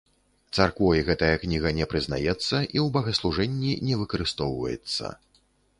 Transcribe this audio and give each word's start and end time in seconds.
Царквой 0.61 1.01
гэтая 1.09 1.29
кніга 1.43 1.73
не 1.81 1.85
прызнаецца 1.93 2.33
і 2.33 2.83
ў 2.85 2.87
богаслужэнні 2.97 3.79
не 3.91 4.03
выкарыстоўваецца. 4.03 5.17